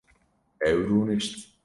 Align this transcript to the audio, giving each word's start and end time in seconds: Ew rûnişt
Ew 0.69 0.79
rûnişt 0.87 1.33